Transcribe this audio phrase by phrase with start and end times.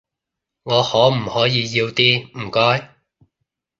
[0.63, 2.89] 我可唔可以要啲，唔該？